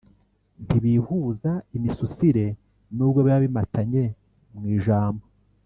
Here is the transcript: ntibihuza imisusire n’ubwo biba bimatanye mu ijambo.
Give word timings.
ntibihuza 0.63 1.51
imisusire 1.77 2.45
n’ubwo 2.95 3.19
biba 3.25 3.39
bimatanye 3.45 4.03
mu 4.57 4.65
ijambo. 4.77 5.25